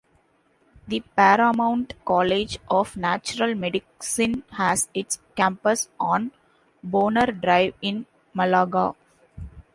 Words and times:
The 0.87 1.01
Paramount 1.15 1.93
College 2.05 2.57
of 2.71 2.97
Natural 2.97 3.53
Medicine 3.53 4.41
has 4.53 4.89
its 4.95 5.19
campus 5.35 5.89
on 5.99 6.31
Bonner 6.83 7.27
Drive 7.27 7.75
in 7.83 8.07
Malaga. 8.33 8.95